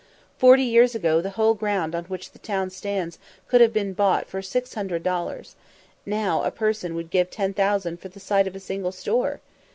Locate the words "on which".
1.93-2.31